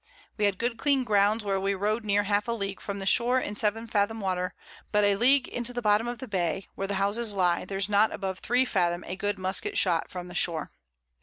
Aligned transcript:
We 0.35 0.45
had 0.45 0.57
good 0.57 0.79
clean 0.79 1.03
Ground 1.03 1.43
where 1.43 1.59
we 1.59 1.75
rode 1.75 2.05
near 2.05 2.23
half 2.23 2.47
a 2.47 2.53
League 2.53 2.79
from 2.81 2.97
the 2.97 3.05
Shore 3.05 3.39
in 3.39 3.55
7 3.55 3.85
Fathom 3.85 4.19
Water, 4.19 4.55
but 4.91 5.03
a 5.03 5.15
League 5.15 5.47
into 5.47 5.73
the 5.73 5.81
Bottom 5.83 6.07
of 6.07 6.17
the 6.17 6.27
Bay, 6.27 6.65
where 6.73 6.87
the 6.87 6.95
Houses 6.95 7.35
lie, 7.35 7.65
there's 7.65 7.87
not 7.87 8.11
above 8.11 8.39
3 8.39 8.65
Fathom 8.65 9.03
a 9.05 9.15
good 9.15 9.37
Musket 9.37 9.77
shot 9.77 10.09
from 10.09 10.27
the 10.27 10.33
Shore. 10.33 10.71